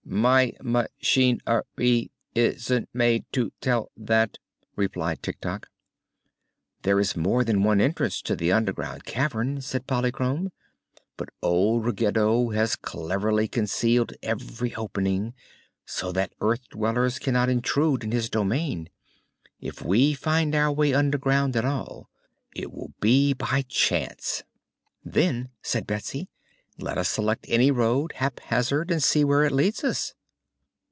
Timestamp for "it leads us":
29.43-30.15